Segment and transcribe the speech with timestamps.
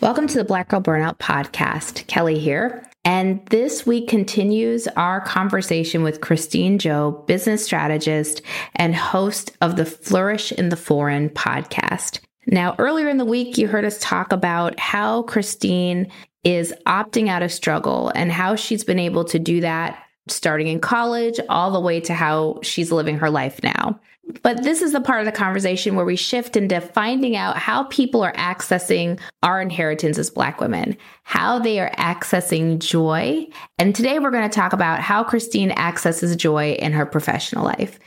[0.00, 2.06] Welcome to the Black Girl Burnout Podcast.
[2.06, 2.84] Kelley here.
[3.04, 8.42] And this week continues our conversation with Christine Job, business strategist
[8.74, 12.20] and host of the Flourish in the Foreign podcast.
[12.46, 16.10] Now, earlier in the week, you heard us talk about how Christine
[16.44, 20.80] is opting out of struggle and how she's been able to do that starting in
[20.80, 24.00] college all the way to how she's living her life now.
[24.42, 27.84] But this is the part of the conversation where we shift into finding out how
[27.84, 33.46] people are accessing our inheritance as Black women, how they are accessing joy.
[33.78, 37.98] And today we're going to talk about how Christine accesses joy in her professional life.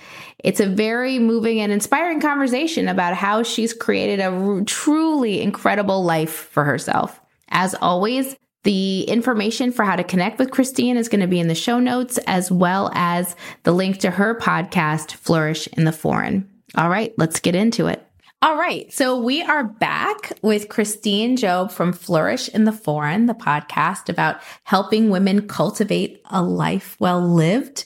[0.43, 6.33] It's a very moving and inspiring conversation about how she's created a truly incredible life
[6.33, 7.19] for herself.
[7.49, 11.47] As always, the information for how to connect with Christine is going to be in
[11.47, 16.49] the show notes, as well as the link to her podcast, Flourish in the Foreign.
[16.75, 18.05] All right, let's get into it.
[18.41, 23.33] All right, so we are back with Christine Job from Flourish in the Foreign, the
[23.33, 27.83] podcast about helping women cultivate a life well lived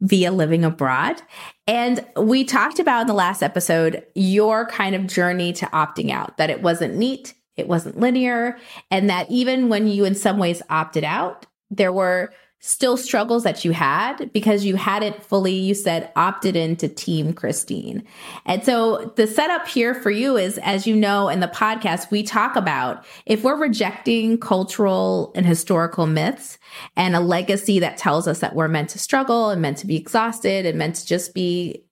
[0.00, 1.20] via living abroad.
[1.66, 6.36] And we talked about in the last episode your kind of journey to opting out,
[6.36, 8.58] that it wasn't neat, it wasn't linear,
[8.90, 13.64] and that even when you in some ways opted out, there were still struggles that
[13.64, 18.02] you had because you hadn't fully, you said, opted into Team Christine.
[18.46, 22.24] And so the setup here for you is, as you know, in the podcast, we
[22.24, 26.58] talk about if we're rejecting cultural and historical myths
[26.96, 29.96] and a legacy that tells us that we're meant to struggle and meant to be
[29.96, 31.84] exhausted and meant to just be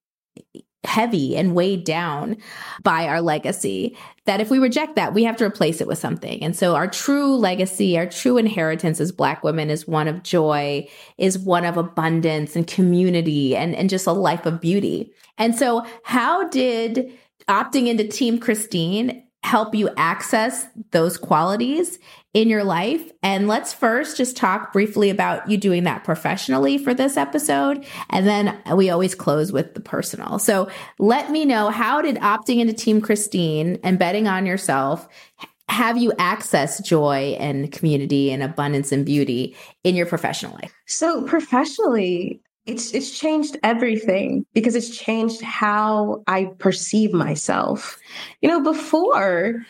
[0.86, 2.36] heavy and weighed down
[2.82, 6.42] by our legacy that if we reject that we have to replace it with something.
[6.42, 10.88] And so our true legacy our true inheritance as black women is one of joy
[11.18, 15.12] is one of abundance and community and, and just a life of beauty.
[15.38, 17.12] And so how did
[17.48, 22.00] opting into team christine help you access those qualities
[22.36, 23.10] in your life.
[23.22, 27.86] And let's first just talk briefly about you doing that professionally for this episode.
[28.10, 30.38] And then we always close with the personal.
[30.38, 35.08] So let me know how did opting into Team Christine and betting on yourself
[35.70, 40.74] have you access joy and community and abundance and beauty in your professional life?
[40.86, 47.98] So professionally, it's it's changed everything because it's changed how I perceive myself.
[48.42, 49.64] You know, before,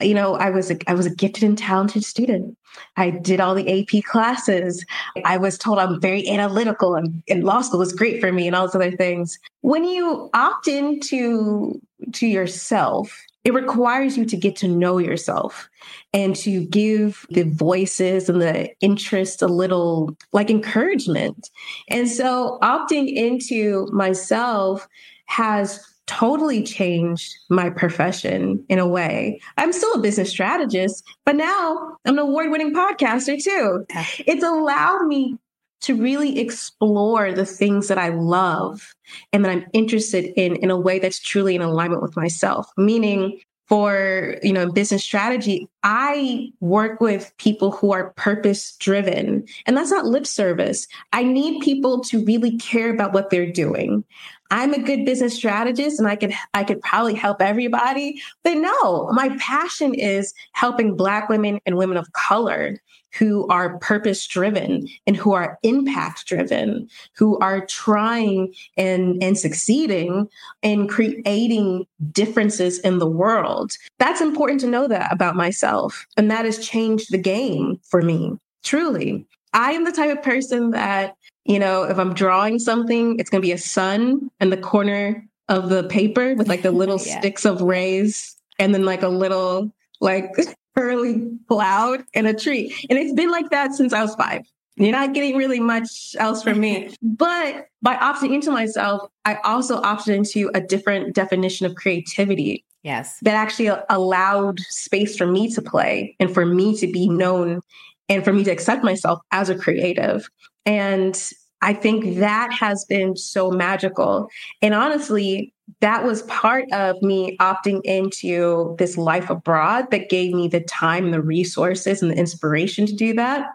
[0.00, 2.56] you know, I was a, I was a gifted and talented student.
[2.96, 4.84] I did all the AP classes.
[5.24, 8.56] I was told I'm very analytical and, and law school was great for me and
[8.56, 9.38] all those other things.
[9.60, 11.80] When you opt into
[12.12, 15.68] to yourself, it requires you to get to know yourself
[16.14, 21.50] and to give the voices and the interest a little like encouragement.
[21.88, 24.86] And so opting into myself
[25.26, 25.84] has
[26.18, 29.40] totally changed my profession in a way.
[29.56, 33.86] I'm still a business strategist, but now I'm an award winning podcaster too.
[34.26, 35.38] It's allowed me
[35.82, 38.94] to really explore the things that I love
[39.32, 42.70] and that I'm interested in in a way that's truly in alignment with myself.
[42.76, 43.40] Meaning,
[43.72, 49.90] for you know business strategy i work with people who are purpose driven and that's
[49.90, 54.04] not lip service i need people to really care about what they're doing
[54.52, 58.20] I'm a good business strategist and I could I could probably help everybody.
[58.44, 62.78] But no, my passion is helping black women and women of color
[63.18, 70.28] who are purpose driven and who are impact driven, who are trying and, and succeeding
[70.62, 73.72] in creating differences in the world.
[73.98, 76.06] That's important to know that about myself.
[76.16, 79.26] And that has changed the game for me, truly.
[79.54, 81.14] I am the type of person that,
[81.44, 85.26] you know, if I'm drawing something, it's going to be a sun in the corner
[85.48, 87.18] of the paper with like the little yeah.
[87.18, 90.30] sticks of rays and then like a little like
[90.76, 92.74] curly cloud and a tree.
[92.88, 94.42] And it's been like that since I was five.
[94.76, 96.94] You're not getting really much else from me.
[97.02, 102.64] But by opting into myself, I also opted into a different definition of creativity.
[102.82, 103.18] Yes.
[103.22, 107.60] That actually allowed space for me to play and for me to be known
[108.08, 110.28] and for me to accept myself as a creative.
[110.66, 111.16] And
[111.62, 114.28] I think that has been so magical.
[114.60, 120.48] And honestly, that was part of me opting into this life abroad that gave me
[120.48, 123.46] the time, the resources, and the inspiration to do that.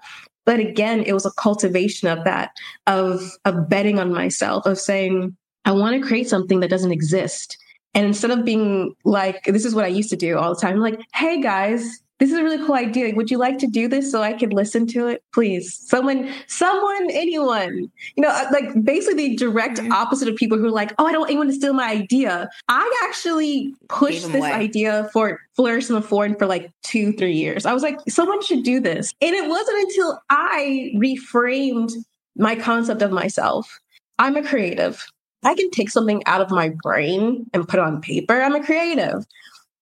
[0.45, 2.51] But again, it was a cultivation of that,
[2.88, 5.35] of, of betting on myself, of saying,
[5.65, 7.57] I want to create something that doesn't exist.
[7.94, 10.77] And instead of being like, this is what I used to do all the time,
[10.77, 13.14] like, hey guys, this is a really cool idea.
[13.14, 15.24] Would you like to do this so I could listen to it?
[15.34, 15.75] Please.
[15.88, 17.92] Someone, someone, anyone.
[18.16, 19.92] You know, uh, like basically the direct mm-hmm.
[19.92, 22.50] opposite of people who are like, oh, I don't want anyone to steal my idea.
[22.69, 27.66] I actually pushed this idea for Flourish in the Foreign for like two, three years.
[27.66, 29.14] I was like, someone should do this.
[29.22, 31.92] And it wasn't until I reframed
[32.36, 33.80] my concept of myself.
[34.18, 35.06] I'm a creative.
[35.44, 38.42] I can take something out of my brain and put it on paper.
[38.42, 39.25] I'm a creative.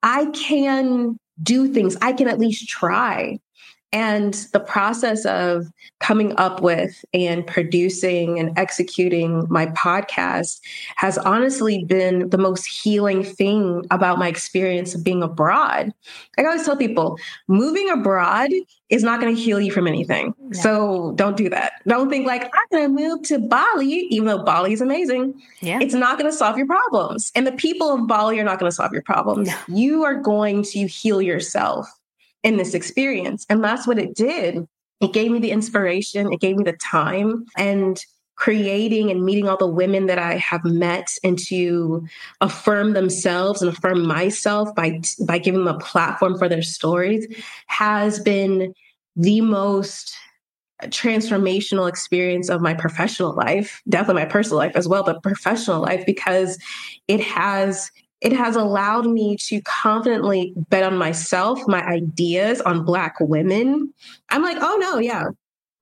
[0.04, 3.40] I can do things, I can at least try.
[3.92, 5.68] And the process of
[6.02, 10.60] coming up with and producing and executing my podcast
[10.98, 15.94] has honestly been the most healing thing about my experience of being abroad.
[16.38, 17.18] I always tell people
[17.48, 18.50] moving abroad
[18.90, 20.34] is not going to heal you from anything.
[20.40, 20.60] No.
[20.60, 21.74] So don't do that.
[21.88, 25.42] Don't think like, I'm going to move to Bali, even though Bali is amazing.
[25.62, 25.80] Yeah.
[25.82, 27.32] It's not going to solve your problems.
[27.34, 29.48] And the people of Bali are not going to solve your problems.
[29.48, 29.56] No.
[29.70, 31.88] You are going to heal yourself
[32.46, 33.46] in this experience.
[33.50, 34.66] And that's what it did.
[35.02, 37.46] It gave me the inspiration, it gave me the time.
[37.58, 38.00] And
[38.36, 42.06] creating and meeting all the women that I have met and to
[42.42, 47.28] affirm themselves and affirm myself by by giving them a platform for their stories
[47.68, 48.74] has been
[49.16, 50.14] the most
[50.84, 56.06] transformational experience of my professional life, definitely my personal life as well, but professional life
[56.06, 56.60] because
[57.08, 57.90] it has
[58.22, 63.94] it has allowed me to confidently bet on myself, my ideas on Black women.
[64.30, 65.26] I'm like, oh no, yeah.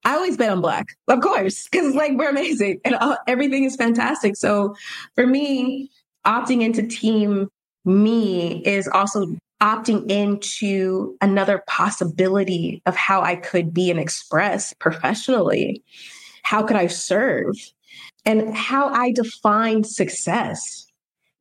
[0.05, 3.75] I always bet on Black, of course, because like we're amazing and uh, everything is
[3.75, 4.35] fantastic.
[4.35, 4.75] So
[5.15, 5.89] for me,
[6.25, 7.47] opting into team
[7.85, 9.27] me is also
[9.61, 15.81] opting into another possibility of how I could be and express professionally.
[16.43, 17.55] How could I serve?
[18.25, 20.85] And how I define success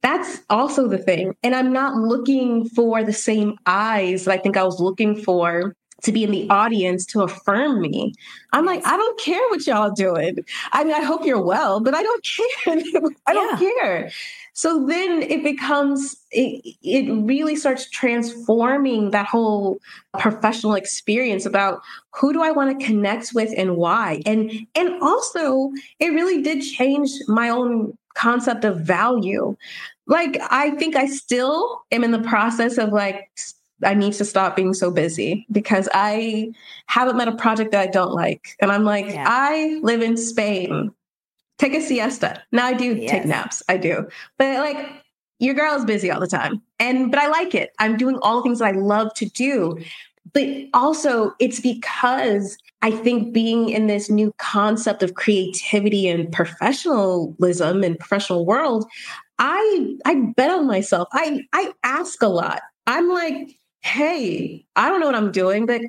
[0.02, 1.34] that's also the thing.
[1.42, 5.74] And I'm not looking for the same eyes that I think I was looking for
[6.02, 8.12] to be in the audience to affirm me.
[8.52, 10.38] I'm like, I don't care what y'all doing.
[10.72, 12.26] I mean, I hope you're well, but I don't
[12.64, 12.82] care.
[13.26, 13.70] I don't yeah.
[13.80, 14.10] care.
[14.54, 19.78] So then it becomes, it, it really starts transforming that whole
[20.18, 21.80] professional experience about
[22.14, 24.20] who do I want to connect with and why.
[24.26, 29.56] And, and also it really did change my own concept of value.
[30.06, 33.30] Like, I think I still am in the process of like,
[33.84, 36.52] I need to stop being so busy because I
[36.86, 38.56] haven't met a project that I don't like.
[38.60, 39.24] And I'm like, yeah.
[39.26, 40.92] I live in Spain.
[41.62, 42.42] Take a siesta.
[42.50, 43.08] Now I do yes.
[43.08, 43.62] take naps.
[43.68, 44.08] I do.
[44.36, 44.84] But like
[45.38, 46.60] your girl is busy all the time.
[46.80, 47.70] And but I like it.
[47.78, 49.78] I'm doing all the things that I love to do.
[50.32, 57.84] But also it's because I think being in this new concept of creativity and professionalism
[57.84, 58.84] and professional world,
[59.38, 61.06] I I bet on myself.
[61.12, 62.62] I I ask a lot.
[62.88, 65.80] I'm like, hey, I don't know what I'm doing, but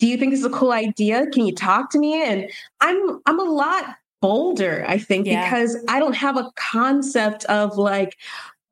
[0.00, 1.28] do you think this is a cool idea?
[1.28, 2.20] Can you talk to me?
[2.20, 3.94] And I'm I'm a lot
[4.24, 5.44] bolder, I think, yeah.
[5.44, 8.16] because I don't have a concept of like,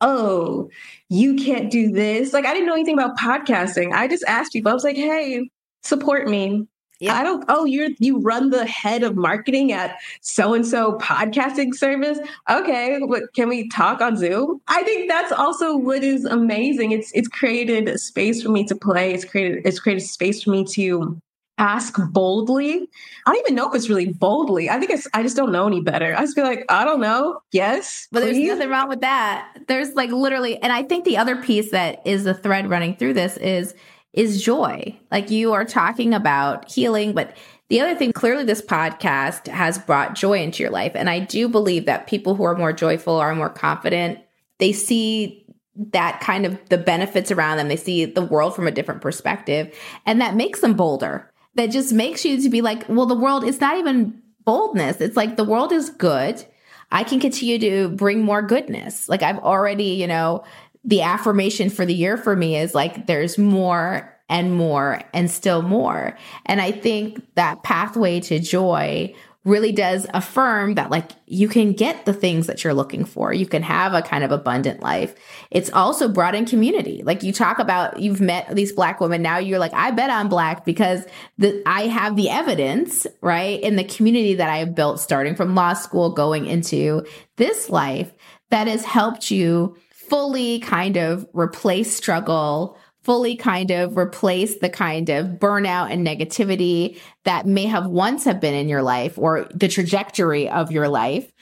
[0.01, 0.71] oh,
[1.11, 2.33] you can't do this.
[2.33, 3.93] Like I didn't know anything about podcasting.
[3.93, 5.51] I just asked people, I was like, hey,
[5.83, 6.67] support me.
[7.01, 7.17] Yeah.
[7.17, 11.75] I don't, oh, you're, you run the head of marketing at so and so podcasting
[11.75, 12.19] service.
[12.49, 13.01] Okay.
[13.01, 14.59] What, can we talk on Zoom?
[14.69, 16.93] I think that's also what is amazing.
[16.93, 19.13] It's, it's created a space for me to play.
[19.13, 21.21] It's created, it's created space for me to
[21.59, 22.89] ask boldly.
[23.27, 24.71] I don't even know if it's really boldly.
[24.71, 26.15] I think it's I just don't know any better.
[26.17, 27.41] I just feel like, I don't know.
[27.53, 28.09] Yes.
[28.11, 28.37] But please.
[28.37, 29.57] there's nothing wrong with that.
[29.69, 33.15] There's like literally, and I think the other piece that is the thread running through
[33.15, 33.75] this is
[34.13, 34.99] is joy.
[35.11, 37.37] Like you are talking about healing, but
[37.69, 40.93] the other thing, clearly, this podcast has brought joy into your life.
[40.95, 44.19] And I do believe that people who are more joyful are more confident.
[44.59, 45.47] They see
[45.93, 47.69] that kind of the benefits around them.
[47.69, 49.75] They see the world from a different perspective.
[50.05, 53.45] And that makes them bolder that just makes you to be like, well, the world,
[53.45, 55.01] it's not even boldness.
[55.01, 56.45] It's like the world is good.
[56.91, 59.09] I can continue to bring more goodness.
[59.09, 60.45] Like I've already, you know,
[60.85, 65.63] the affirmation for the year for me is like there's more and more and still
[65.63, 66.17] more.
[66.47, 72.05] And I think that pathway to joy really does affirm that like you can get
[72.05, 73.33] the things that you're looking for.
[73.33, 75.15] You can have a kind of abundant life.
[75.51, 77.03] It's also brought in community.
[77.03, 80.29] Like you talk about you've met these black women now you're like I bet I'm
[80.29, 81.05] black because
[81.39, 83.61] the I have the evidence, right?
[83.61, 87.05] In the community that I have built starting from law school going into
[87.37, 88.13] this life
[88.51, 95.09] that has helped you fully kind of replace struggle fully kind of replace the kind
[95.09, 99.69] of burnout and negativity that may have once have been in your life or the
[99.69, 101.33] trajectory of your life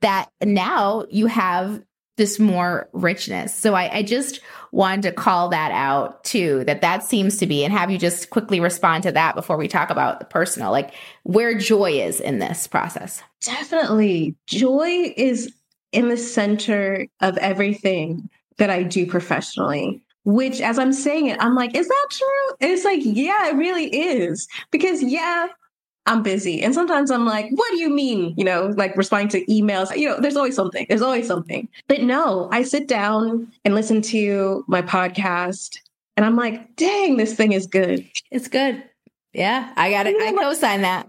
[0.00, 1.82] that now you have
[2.16, 3.54] this more richness.
[3.54, 4.40] So I, I, just
[4.72, 8.28] wanted to call that out too, that that seems to be, and have you just
[8.28, 12.38] quickly respond to that before we talk about the personal, like where joy is in
[12.38, 13.22] this process.
[13.42, 14.36] Definitely.
[14.46, 15.54] Joy is
[15.92, 20.02] in the center of everything that I do professionally
[20.34, 22.56] which as I'm saying it, I'm like, is that true?
[22.60, 24.46] And it's like, yeah, it really is.
[24.70, 25.48] Because yeah,
[26.06, 26.62] I'm busy.
[26.62, 28.34] And sometimes I'm like, what do you mean?
[28.36, 29.94] You know, like responding to emails.
[29.96, 30.86] You know, there's always something.
[30.88, 31.68] There's always something.
[31.88, 35.78] But no, I sit down and listen to my podcast
[36.16, 38.06] and I'm like, dang, this thing is good.
[38.30, 38.82] It's good.
[39.32, 40.16] Yeah, I got it.
[40.20, 41.08] I co sign that.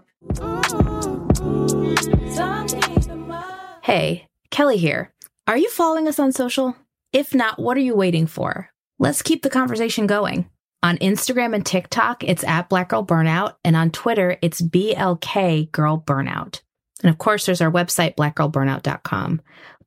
[3.82, 5.12] Hey, Kelley here.
[5.48, 6.76] Are you following us on social?
[7.12, 8.71] If not, what are you waiting for?
[8.98, 10.48] Let's keep the conversation going.
[10.82, 16.02] On Instagram and TikTok, it's at Black Girl Burnout, and on Twitter, it's BLK Girl
[16.04, 16.60] Burnout.
[17.02, 19.40] And of course, there's our website, blackgirlburnout.com.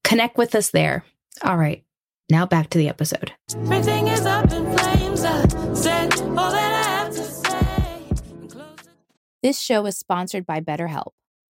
[0.03, 1.03] Connect with us there.
[1.43, 1.83] All right,
[2.29, 3.33] now back to the episode.
[3.53, 5.21] Everything is up in flames.
[5.21, 8.55] said all that I have to say.
[9.43, 11.11] This show is sponsored by BetterHelp.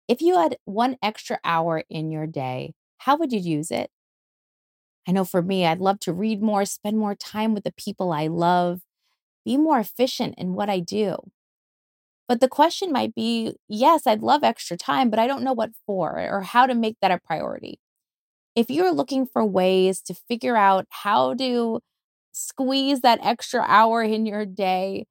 [0.08, 3.90] If you had one extra hour in your day, how would you use it?
[5.08, 8.12] I know for me, I'd love to read more, spend more time with the people
[8.12, 8.82] I love,
[9.46, 11.18] be more efficient in what I do.
[12.28, 15.72] But the question might be yes, I'd love extra time, but I don't know what
[15.86, 17.80] for or how to make that a priority.
[18.56, 21.82] If you're looking for ways to figure out how to
[22.34, 25.06] squeeze that extra hour in your day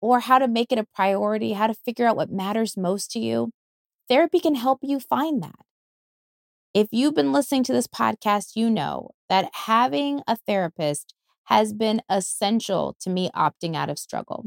[0.00, 3.20] or how to make it a priority, how to figure out what matters most to
[3.20, 3.50] you,
[4.08, 5.60] therapy can help you find that.
[6.74, 11.14] If you've been listening to this podcast, you know that having a therapist
[11.44, 14.46] has been essential to me opting out of struggle.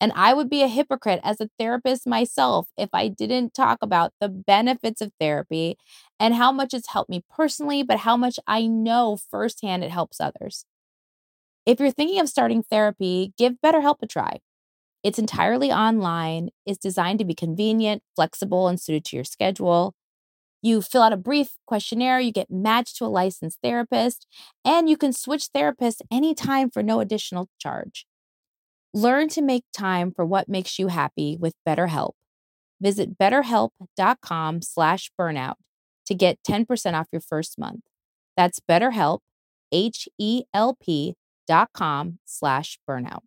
[0.00, 4.12] And I would be a hypocrite as a therapist myself if I didn't talk about
[4.20, 5.78] the benefits of therapy
[6.20, 10.20] and how much it's helped me personally, but how much I know firsthand it helps
[10.20, 10.66] others.
[11.66, 14.40] If you're thinking of starting therapy, give BetterHelp a try.
[15.02, 19.94] It's entirely online, it's designed to be convenient, flexible, and suited to your schedule.
[20.64, 24.26] You fill out a brief questionnaire, you get matched to a licensed therapist,
[24.64, 28.06] and you can switch therapists anytime for no additional charge.
[28.94, 32.12] Learn to make time for what makes you happy with BetterHelp.
[32.80, 35.56] Visit betterhelp.com slash burnout
[36.06, 37.82] to get 10% off your first month.
[38.34, 39.18] That's betterhelp,
[39.70, 41.14] H-E-L-P
[41.46, 43.20] dot com slash burnout.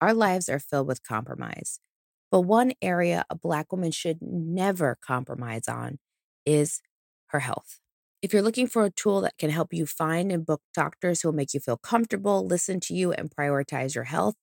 [0.00, 1.80] Our lives are filled with compromise,
[2.30, 5.98] but one area a Black woman should never compromise on
[6.48, 6.80] is
[7.28, 7.80] her health.
[8.22, 11.28] If you're looking for a tool that can help you find and book doctors who
[11.28, 14.34] will make you feel comfortable, listen to you, and prioritize your health,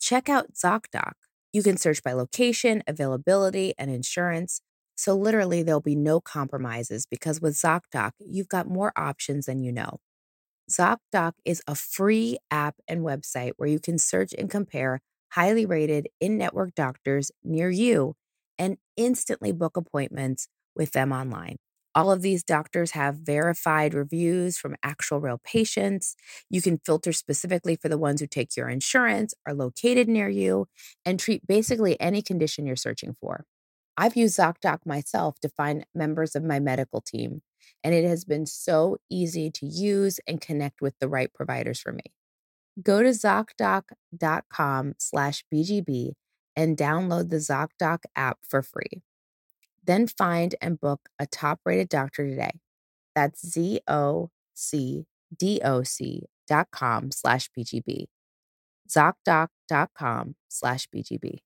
[0.00, 1.12] check out ZocDoc.
[1.52, 4.60] You can search by location, availability, and insurance.
[4.96, 9.72] So, literally, there'll be no compromises because with ZocDoc, you've got more options than you
[9.72, 9.98] know.
[10.70, 15.00] ZocDoc is a free app and website where you can search and compare
[15.32, 18.14] highly rated in network doctors near you
[18.58, 21.56] and instantly book appointments with them online.
[21.94, 26.16] All of these doctors have verified reviews from actual real patients.
[26.50, 30.66] You can filter specifically for the ones who take your insurance, are located near you,
[31.04, 33.44] and treat basically any condition you're searching for.
[33.96, 37.42] I've used ZocDoc myself to find members of my medical team,
[37.84, 41.92] and it has been so easy to use and connect with the right providers for
[41.92, 42.02] me.
[42.82, 46.14] Go to ZocDoc.com slash BGB
[46.56, 49.02] and download the ZocDoc app for free.
[49.84, 52.60] Then find and book a top rated doctor today.
[53.14, 58.06] That's Z O C D O C dot com slash BGB.
[58.88, 61.38] ZocDoc.com slash BGB.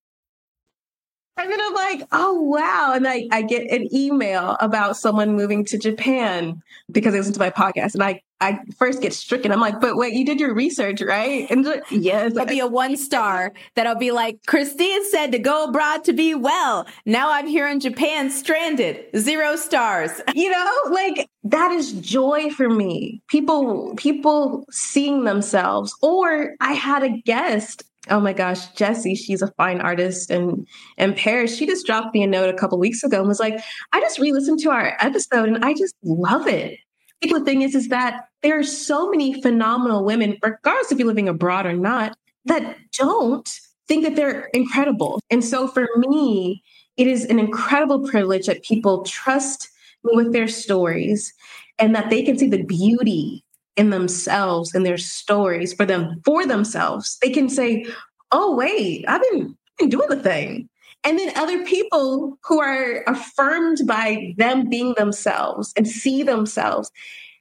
[1.37, 2.93] And then I'm like, oh, wow.
[2.95, 7.39] And I, I get an email about someone moving to Japan because they listen to
[7.39, 7.95] my podcast.
[7.95, 9.51] And I, I first get stricken.
[9.51, 11.51] I'm like, but wait, you did your research, right?
[11.51, 12.35] And like, yes.
[12.35, 16.35] That'll be a one star that'll be like, Christine said to go abroad to be
[16.35, 16.87] well.
[17.05, 19.05] Now I'm here in Japan stranded.
[19.17, 20.21] Zero stars.
[20.39, 23.21] You know, like that is joy for me.
[23.27, 25.93] People, people seeing themselves.
[26.01, 30.67] Or I had a guest oh my gosh, Jessie, she's a fine artist and
[30.97, 31.57] in Paris.
[31.57, 33.61] She just dropped me a note a couple weeks ago and was like,
[33.93, 36.79] I just re-listened to our episode and I just love it.
[37.21, 41.29] The thing is, is that there are so many phenomenal women, regardless if you're living
[41.29, 43.49] abroad or not, that don't
[43.87, 45.21] think that they're incredible.
[45.31, 46.63] And so for me,
[46.97, 49.69] it is an incredible privilege that people trust
[50.05, 51.33] me with their stories
[51.79, 53.45] and that they can see the beauty
[53.77, 57.17] in themselves and their stories for them for themselves.
[57.23, 57.87] They can say
[58.31, 60.69] oh wait i've been, been doing the thing.
[61.05, 66.91] And then other people who are affirmed by them being themselves and see themselves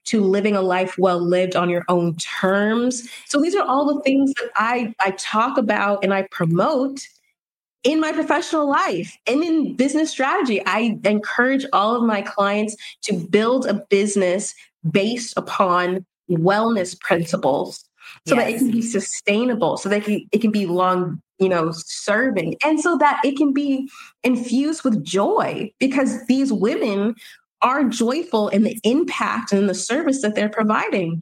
[0.07, 4.01] to living a life well lived on your own terms so these are all the
[4.01, 7.07] things that i i talk about and i promote
[7.83, 13.13] in my professional life and in business strategy i encourage all of my clients to
[13.13, 14.55] build a business
[14.89, 17.85] based upon wellness principles
[18.25, 18.45] so yes.
[18.45, 21.71] that it can be sustainable so that it can, it can be long you know
[21.71, 23.89] serving and so that it can be
[24.23, 27.15] infused with joy because these women
[27.61, 31.21] are joyful in the impact and the service that they're providing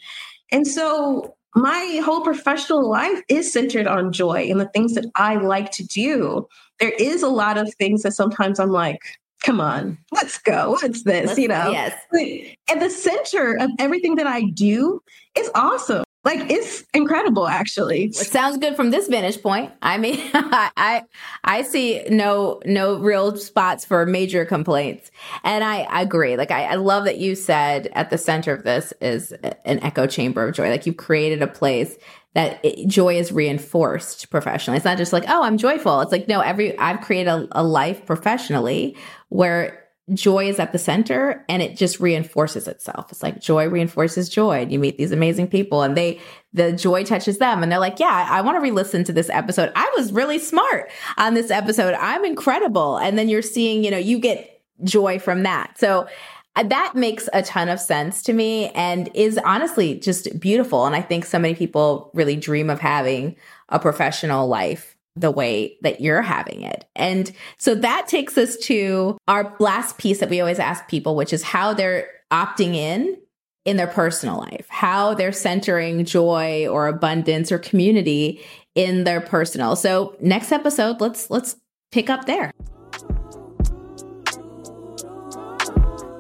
[0.52, 5.38] and so my whole professional life is centered on joy and the things that I
[5.38, 6.48] like to do.
[6.80, 9.00] There is a lot of things that sometimes I'm like,
[9.42, 10.72] come on, let's go.
[10.72, 11.28] What's this?
[11.28, 11.72] Let's, you know?
[11.72, 11.94] Yes.
[12.70, 15.02] At the center of everything that I do
[15.38, 16.04] is awesome.
[16.26, 18.06] Like it's incredible, actually.
[18.06, 19.72] It sounds good from this vantage point.
[19.84, 21.04] I mean, I
[21.44, 25.12] I see no no real spots for major complaints,
[25.44, 26.36] and I, I agree.
[26.36, 30.08] Like I, I love that you said at the center of this is an echo
[30.08, 30.70] chamber of joy.
[30.70, 31.96] Like you've created a place
[32.34, 34.78] that it, joy is reinforced professionally.
[34.78, 36.02] It's not just like, oh, I'm joyful.
[36.02, 38.98] It's like, no, every, I've created a, a life professionally
[39.30, 43.12] where joy is at the center and it just reinforces itself.
[43.12, 44.62] It's like joy reinforces joy.
[44.62, 46.22] And you meet these amazing people and they,
[46.54, 49.72] the joy touches them and they're like, yeah, I want to re-listen to this episode.
[49.76, 51.96] I was really smart on this episode.
[51.96, 52.98] I'm incredible.
[52.98, 55.80] And then you're seeing, you know, you get joy from that.
[55.80, 56.08] So
[56.56, 60.86] uh, that makes a ton of sense to me and is honestly just beautiful.
[60.86, 63.36] And I think so many people really dream of having
[63.70, 66.86] a professional life the way that you're having it.
[66.96, 71.34] And so that takes us to our last piece that we always ask people, which
[71.34, 73.18] is how they're opting in
[73.64, 78.42] in their personal life, how they're centering joy or abundance or community
[78.76, 79.76] in their personal.
[79.76, 81.56] So next episode, let's let's
[81.92, 82.52] pick up there.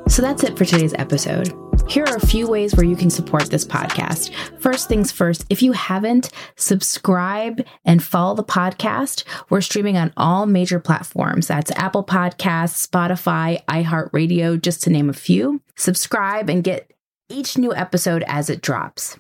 [0.08, 1.65] So that's it for today's episode.
[1.88, 4.34] Here are a few ways where you can support this podcast.
[4.60, 9.24] First things first, if you haven't, subscribe and follow the podcast.
[9.50, 11.48] We're streaming on all major platforms.
[11.48, 15.62] That's Apple Podcasts, Spotify, iHeartRadio, just to name a few.
[15.78, 16.92] Subscribe and get
[17.30, 19.18] each new episode as it drops.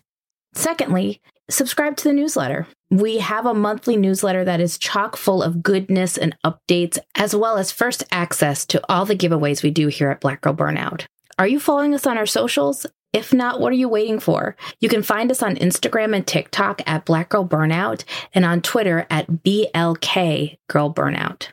[0.54, 2.67] Secondly, subscribe to the newsletter.
[2.89, 7.58] We have a monthly newsletter that is chock full of goodness and updates, as well
[7.58, 11.06] as first access to all the giveaways we do here at Black Girl Burnout.
[11.38, 12.86] Are you following us on our socials?
[13.12, 14.56] If not, what are you waiting for?
[14.80, 19.06] You can find us on Instagram and TikTok at Black Girl Burnout and on Twitter
[19.10, 21.50] at BLK Girl Burnout.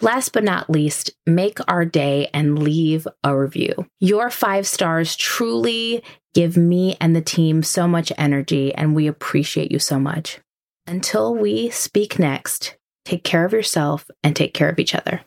[0.00, 3.74] Last but not least, make our day and leave a review.
[4.00, 6.02] Your five stars truly
[6.34, 10.38] give me and the team so much energy, and we appreciate you so much.
[10.86, 15.22] Until we speak next, take care of yourself and take care of each other.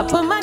[0.00, 0.40] I put my